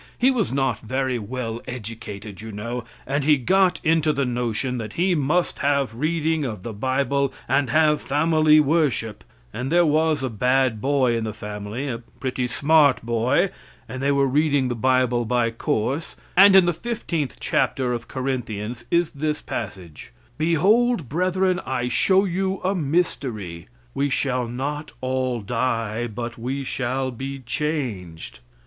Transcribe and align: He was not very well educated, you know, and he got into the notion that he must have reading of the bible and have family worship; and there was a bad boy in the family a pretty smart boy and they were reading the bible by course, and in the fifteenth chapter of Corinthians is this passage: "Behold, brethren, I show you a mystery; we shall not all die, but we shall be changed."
He 0.17 0.31
was 0.31 0.51
not 0.51 0.79
very 0.79 1.19
well 1.19 1.61
educated, 1.67 2.41
you 2.41 2.51
know, 2.51 2.85
and 3.05 3.23
he 3.23 3.37
got 3.37 3.79
into 3.83 4.11
the 4.11 4.25
notion 4.25 4.79
that 4.79 4.93
he 4.93 5.13
must 5.13 5.59
have 5.59 5.93
reading 5.93 6.43
of 6.43 6.63
the 6.63 6.73
bible 6.73 7.31
and 7.47 7.69
have 7.69 8.01
family 8.01 8.59
worship; 8.59 9.23
and 9.53 9.71
there 9.71 9.85
was 9.85 10.23
a 10.23 10.29
bad 10.31 10.81
boy 10.81 11.15
in 11.15 11.23
the 11.23 11.35
family 11.35 11.87
a 11.87 11.99
pretty 11.99 12.47
smart 12.47 13.05
boy 13.05 13.51
and 13.87 14.01
they 14.01 14.11
were 14.11 14.25
reading 14.25 14.69
the 14.69 14.75
bible 14.75 15.23
by 15.23 15.51
course, 15.51 16.15
and 16.35 16.55
in 16.55 16.65
the 16.65 16.73
fifteenth 16.73 17.37
chapter 17.39 17.93
of 17.93 18.07
Corinthians 18.07 18.85
is 18.89 19.11
this 19.11 19.39
passage: 19.39 20.13
"Behold, 20.35 21.09
brethren, 21.09 21.61
I 21.63 21.89
show 21.89 22.25
you 22.25 22.59
a 22.61 22.73
mystery; 22.73 23.67
we 23.93 24.09
shall 24.09 24.47
not 24.47 24.93
all 24.99 25.41
die, 25.41 26.07
but 26.07 26.39
we 26.39 26.63
shall 26.63 27.11
be 27.11 27.37
changed." 27.45 28.39